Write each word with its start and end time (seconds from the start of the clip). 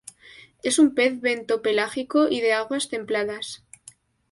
Es 0.63 0.79
un 0.79 0.95
pez 0.95 1.21
bentopelágico 1.21 2.27
y 2.27 2.41
de 2.41 2.53
aguas 2.53 2.89
templadas. 2.89 3.63